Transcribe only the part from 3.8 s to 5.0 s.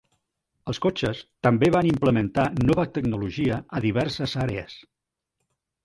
a diverses àrees.